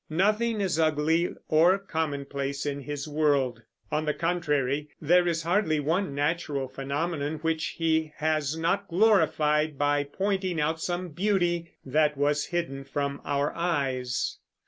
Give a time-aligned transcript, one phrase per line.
[0.09, 3.61] Nothing is ugly or commonplace in his world;
[3.91, 10.03] on the contrary, there is hardly one natural phenomenon which he has not glorified by
[10.05, 14.39] pointing out some beauty that was hidden from our eyes.